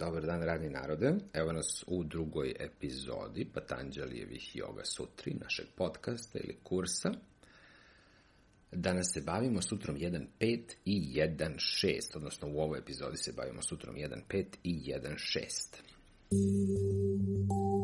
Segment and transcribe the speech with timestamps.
[0.00, 1.14] Dobar dan, radni narode.
[1.32, 7.12] Evo nas u drugoj epizodi Patanđalijevih Yoga Sutri, našeg podcasta ili kursa.
[8.72, 14.44] Danas se bavimo sutrom 1.5 i 1.6, odnosno u ovoj epizodi se bavimo sutrom 1.5
[14.62, 17.79] i 1.6.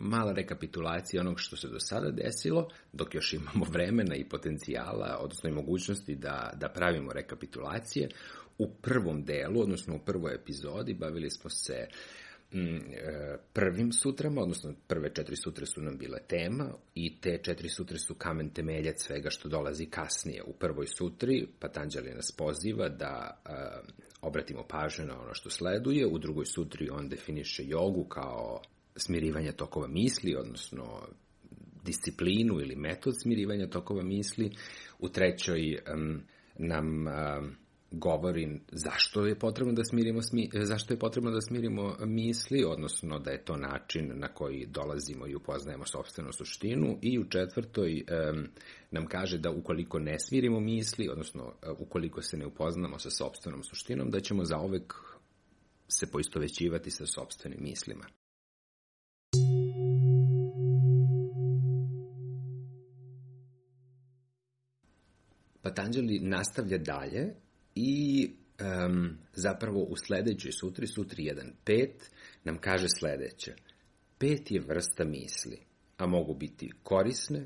[0.00, 5.50] mala rekapitulacija onog što se do sada desilo, dok još imamo vremena i potencijala, odnosno
[5.50, 8.08] i mogućnosti da, da pravimo rekapitulacije.
[8.58, 11.86] U prvom delu, odnosno u prvoj epizodi, bavili smo se
[12.52, 17.68] mm, e, prvim sutrama, odnosno prve četiri sutre su nam bile tema i te četiri
[17.68, 20.42] sutre su kamen temeljac svega što dolazi kasnije.
[20.42, 23.52] U prvoj sutri Patanđali nas poziva da uh,
[24.20, 28.62] obratimo pažnju na ono što sleduje, u drugoj sutri on definiše jogu kao
[28.96, 31.08] smirivanja tokova misli, odnosno
[31.84, 34.50] disciplinu ili metod smirivanja tokova misli.
[34.98, 36.22] U trećoj um,
[36.58, 37.56] nam um,
[37.90, 43.30] govori zašto je potrebno da smirimo smi, zašto je potrebno da smirimo misli, odnosno da
[43.30, 48.46] je to način na koji dolazimo i upoznajemo sopstvenu suštinu i u četvrtoj um,
[48.90, 53.62] nam kaže da ukoliko ne smirimo misli, odnosno uh, ukoliko se ne upoznamo sa sopstvenom
[53.62, 54.94] suštinom, da ćemo zaovek
[55.88, 58.04] se poistovećivati sa sopstvenim mislima.
[65.62, 67.34] Patanđali nastavlja dalje
[67.74, 68.26] i
[68.60, 71.88] um, zapravo u sledećoj sutri, sutri 1.5,
[72.44, 73.54] nam kaže sledeće.
[74.18, 75.58] Pet je vrsta misli,
[75.96, 77.44] a mogu biti korisne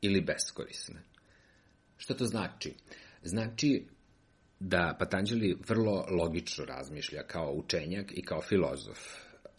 [0.00, 1.00] ili beskorisne.
[1.96, 2.74] Šta to znači?
[3.22, 3.86] Znači
[4.60, 8.98] da Patanđali vrlo logično razmišlja kao učenjak i kao filozof.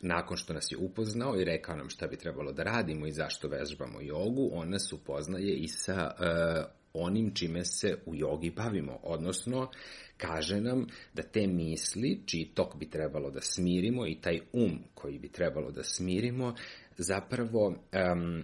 [0.01, 3.47] Nakon što nas je upoznao i rekao nam šta bi trebalo da radimo i zašto
[3.47, 9.69] vežbamo jogu, on nas upoznaje i sa uh, onim čime se u jogi bavimo, odnosno
[10.17, 15.19] kaže nam da te misli, čiji tok bi trebalo da smirimo i taj um koji
[15.19, 16.55] bi trebalo da smirimo,
[16.97, 18.43] zapravo um,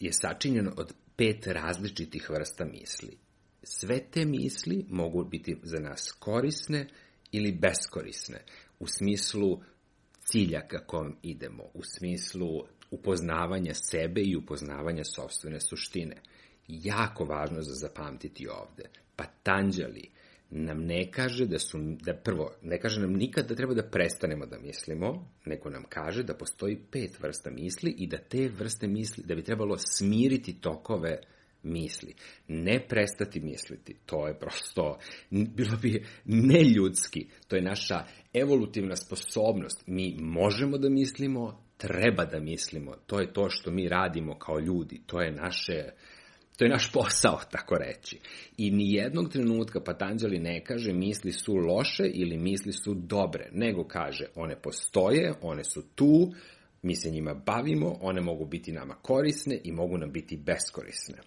[0.00, 3.16] je sačinjen od pet različitih vrsta misli.
[3.62, 6.86] Sve te misli mogu biti za nas korisne
[7.32, 8.44] ili beskorisne,
[8.78, 9.60] u smislu
[10.20, 16.16] cilja ka kom idemo, u smislu upoznavanja sebe i upoznavanja sobstvene suštine
[16.68, 18.82] jako važno za zapamtiti ovde.
[19.16, 20.10] Patanđali
[20.50, 24.46] nam ne kaže da su, da prvo, ne kaže nam nikad da treba da prestanemo
[24.46, 29.24] da mislimo, nego nam kaže da postoji pet vrsta misli i da te vrste misli,
[29.26, 31.20] da bi trebalo smiriti tokove
[31.62, 32.14] misli.
[32.48, 33.96] Ne prestati misliti.
[34.06, 34.98] To je prosto,
[35.30, 37.26] bilo bi neljudski.
[37.48, 39.86] To je naša evolutivna sposobnost.
[39.86, 42.92] Mi možemo da mislimo, treba da mislimo.
[43.06, 45.00] To je to što mi radimo kao ljudi.
[45.06, 45.90] To je naše
[46.56, 48.18] To je naš posao, tako reći.
[48.56, 53.84] I ni jednog trenutka Patanđali ne kaže misli su loše ili misli su dobre, nego
[53.84, 56.32] kaže one postoje, one su tu,
[56.82, 61.18] mi se njima bavimo, one mogu biti nama korisne i mogu nam biti beskorisne.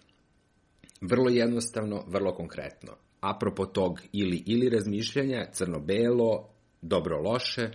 [1.00, 2.92] Vrlo jednostavno, vrlo konkretno.
[3.20, 6.48] Apropo tog ili ili razmišljanja, crno-belo,
[6.82, 7.70] dobro-loše,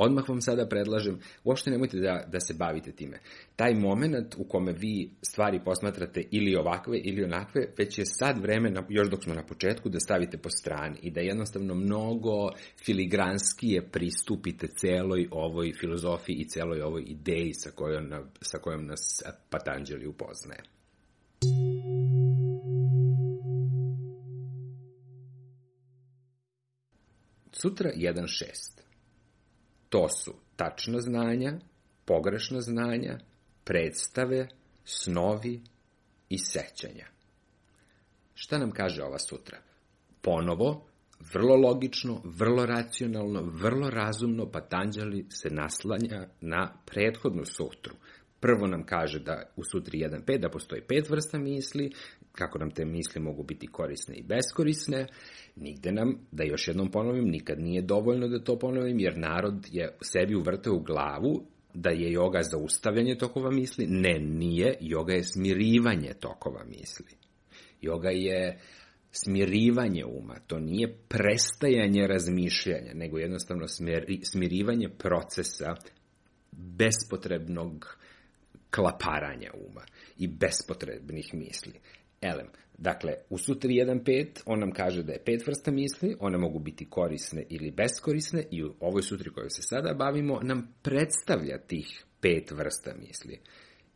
[0.00, 3.18] odmah vam sada predlažem, uopšte nemojte da, da se bavite time.
[3.56, 8.70] Taj moment u kome vi stvari posmatrate ili ovakve ili onakve, već je sad vreme,
[8.70, 12.50] na, još dok smo na početku, da stavite po strani i da jednostavno mnogo
[12.84, 18.10] filigranskije pristupite celoj ovoj filozofiji i celoj ovoj ideji sa kojom,
[18.40, 20.60] sa kojom nas Patanđeli upoznaje.
[27.52, 28.89] Sutra 1.6
[29.90, 31.52] To su tačna znanja,
[32.04, 33.18] pogrešna znanja,
[33.64, 34.48] predstave,
[34.84, 35.60] snovi
[36.28, 37.06] i sećanja.
[38.34, 39.58] Šta nam kaže ova sutra?
[40.22, 40.86] Ponovo,
[41.32, 47.94] vrlo logično, vrlo racionalno, vrlo razumno Patanđali se naslanja na prethodnu sutru.
[48.40, 51.90] Prvo nam kaže da u sutri 1.5 da postoji pet vrsta misli,
[52.32, 55.06] kako nam te misli mogu biti korisne i beskorisne.
[55.56, 59.96] Nigde nam, da još jednom ponovim, nikad nije dovoljno da to ponovim, jer narod je
[60.02, 61.42] sebi uvrteo u glavu
[61.74, 63.86] da je joga zaustavljanje tokova misli.
[63.86, 64.76] Ne, nije.
[64.80, 67.16] Joga je smirivanje tokova misli.
[67.80, 68.58] Joga je
[69.12, 75.74] smirivanje uma, to nije prestajanje razmišljanja, nego jednostavno smiri, smirivanje procesa
[76.52, 77.96] bespotrebnog
[78.70, 79.82] klaparanja uma
[80.18, 81.80] i bespotrebnih misli.
[82.20, 82.46] Elem,
[82.78, 86.90] dakle, u sutri 1.5 on nam kaže da je pet vrsta misli, one mogu biti
[86.90, 92.50] korisne ili beskorisne i u ovoj sutri kojoj se sada bavimo nam predstavlja tih pet
[92.50, 93.40] vrsta misli.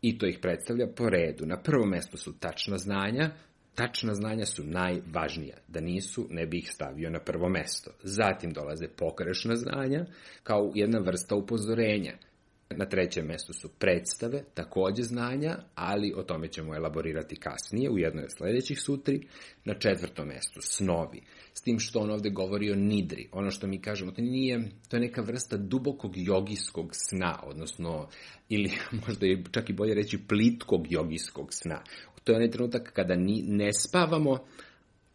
[0.03, 1.47] I to ih predstavlja po redu.
[1.47, 3.31] Na prvom mestu su tačna znanja,
[3.75, 5.57] tačna znanja su najvažnija.
[5.69, 7.91] Da nisu, ne bi ih stavio na prvo mesto.
[8.03, 10.07] Zatim dolaze pogrešna znanja
[10.43, 12.13] kao jedna vrsta upozorenja.
[12.77, 18.25] Na trećem mestu su predstave, takođe znanja, ali o tome ćemo elaborirati kasnije u jednoj
[18.25, 19.27] od sledećih sutri.
[19.65, 21.21] Na četvrtom mestu snovi,
[21.55, 23.29] s tim što on ovde govori o nidri.
[23.33, 28.09] Ono što mi kažemo, to nije, to je neka vrsta dubokog jogijskog sna, odnosno,
[28.49, 28.71] ili
[29.07, 31.83] možda je čak i bolje reći plitkog jogijskog sna.
[32.25, 34.39] To je onaj trenutak kada ni, ne spavamo,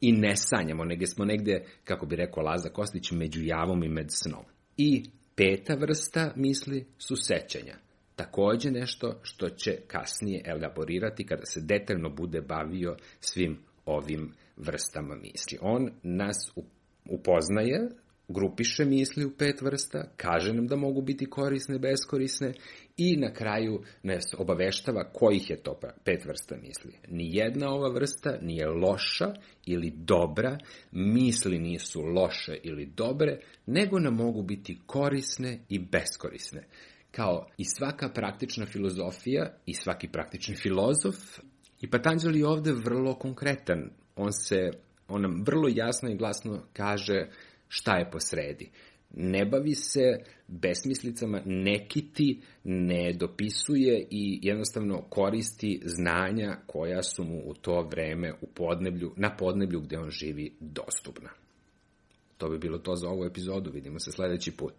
[0.02, 4.08] i ne sanjamo, nego smo negde, kako bi rekao Laza Kostić, među javom i med
[4.10, 4.44] snom.
[4.78, 5.04] I
[5.40, 7.76] Peta vrsta misli su sećanja.
[8.16, 15.58] Takođe nešto što će kasnije elaborirati kada se detaljno bude bavio svim ovim vrstama misli.
[15.62, 16.38] On nas
[17.06, 17.90] upoznaje,
[18.30, 22.54] grupiše misli u pet vrsta, kaže nam da mogu biti korisne, beskorisne
[22.98, 26.94] i na kraju nas obaveštava kojih je to pet vrsta misli.
[27.08, 29.34] Nijedna ova vrsta nije loša
[29.66, 30.58] ili dobra,
[30.92, 36.64] misli nisu loše ili dobre, nego nam mogu biti korisne i beskorisne.
[37.12, 41.16] Kao i svaka praktična filozofija i svaki praktični filozof,
[41.82, 43.90] i Patanđeli je ovde vrlo konkretan.
[44.16, 44.72] On se,
[45.08, 47.28] on nam vrlo jasno i glasno kaže
[47.70, 48.72] šta je posredi
[49.14, 57.42] ne bavi se besmislicama, ne kiti, ne dopisuje i jednostavno koristi znanja koja su mu
[57.46, 61.30] u to vreme u podneblju, na podneblju gde on živi dostupna.
[62.38, 64.74] To bi bilo to za ovu epizodu, vidimo se sledeći put.